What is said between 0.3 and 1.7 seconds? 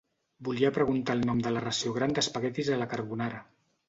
Volia preguntar el nom de la